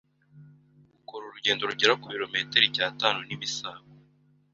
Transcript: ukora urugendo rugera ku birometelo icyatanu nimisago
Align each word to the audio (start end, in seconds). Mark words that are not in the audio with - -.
ukora 0.99 1.23
urugendo 1.25 1.61
rugera 1.71 1.93
ku 2.01 2.05
birometelo 2.11 2.65
icyatanu 2.69 3.19
nimisago 3.27 3.89